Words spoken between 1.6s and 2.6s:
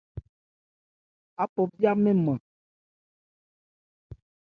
bya mɛ́n nman.